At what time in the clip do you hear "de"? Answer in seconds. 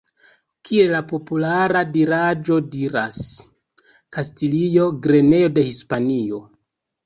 5.61-5.71